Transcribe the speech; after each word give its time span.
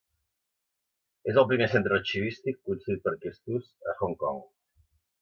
És 1.33 1.37
el 1.41 1.45
primer 1.51 1.69
centre 1.75 1.95
arxivístic 1.99 2.59
construït 2.71 3.07
per 3.07 3.15
a 3.15 3.17
aquest 3.21 3.57
ús 3.61 3.71
a 3.93 3.99
Hong 4.01 4.21
Kong. 4.27 4.45